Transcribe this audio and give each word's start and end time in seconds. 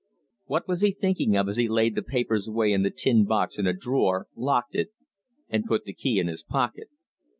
What 0.47 0.67
was 0.67 0.81
he 0.81 0.89
thinking 0.89 1.37
of 1.37 1.47
as 1.47 1.57
he 1.57 1.67
laid 1.67 1.93
the 1.93 2.01
papers 2.01 2.47
away 2.47 2.73
in 2.73 2.81
the 2.81 2.89
tin 2.89 3.23
box 3.23 3.59
in 3.59 3.67
a 3.67 3.73
drawer, 3.73 4.25
locked 4.35 4.73
it, 4.73 4.89
and 5.47 5.63
put 5.67 5.83
the 5.83 5.93
key 5.93 6.17
in 6.17 6.25
his 6.25 6.41
pocket? 6.41 6.87